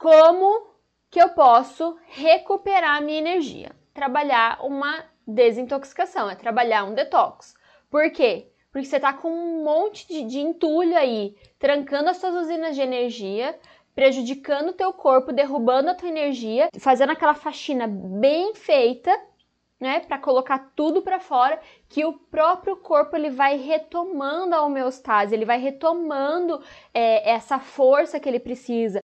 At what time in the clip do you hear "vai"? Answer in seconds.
23.28-23.58, 25.44-25.58